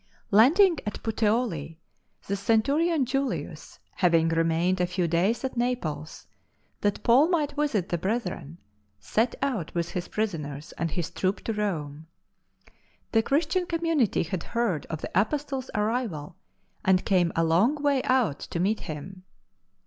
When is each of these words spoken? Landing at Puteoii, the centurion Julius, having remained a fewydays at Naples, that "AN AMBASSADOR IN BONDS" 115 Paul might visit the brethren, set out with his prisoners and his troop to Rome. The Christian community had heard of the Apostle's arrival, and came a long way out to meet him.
Landing 0.31 0.79
at 0.87 1.03
Puteoii, 1.03 1.77
the 2.25 2.35
centurion 2.35 3.05
Julius, 3.05 3.77
having 3.97 4.29
remained 4.29 4.81
a 4.81 4.87
fewydays 4.87 5.43
at 5.43 5.55
Naples, 5.55 6.25
that 6.79 6.97
"AN 6.97 7.01
AMBASSADOR 7.03 7.25
IN 7.25 7.29
BONDS" 7.31 7.57
115 7.57 7.59
Paul 7.59 7.59
might 7.59 7.61
visit 7.61 7.89
the 7.89 7.97
brethren, 7.99 8.57
set 8.99 9.35
out 9.43 9.75
with 9.75 9.91
his 9.91 10.07
prisoners 10.07 10.71
and 10.79 10.89
his 10.89 11.11
troop 11.11 11.41
to 11.43 11.53
Rome. 11.53 12.07
The 13.11 13.21
Christian 13.21 13.67
community 13.67 14.23
had 14.23 14.41
heard 14.41 14.87
of 14.87 15.01
the 15.01 15.11
Apostle's 15.13 15.69
arrival, 15.75 16.35
and 16.83 17.05
came 17.05 17.31
a 17.35 17.43
long 17.43 17.75
way 17.75 18.01
out 18.01 18.39
to 18.39 18.59
meet 18.59 18.79
him. 18.79 19.23